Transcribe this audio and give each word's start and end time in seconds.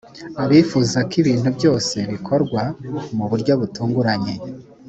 abifuza 0.43 0.97
ko 1.09 1.13
ibintu 1.21 1.49
byose 1.57 1.95
bikorwa 2.11 2.61
mu 3.15 3.25
buryo 3.29 3.53
butunganye 3.61 4.33